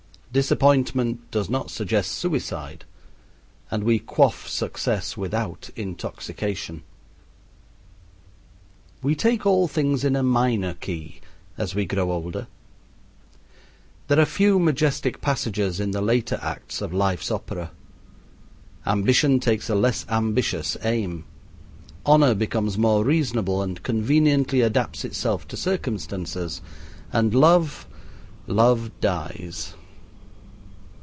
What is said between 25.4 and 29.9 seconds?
to circumstances. And love love dies.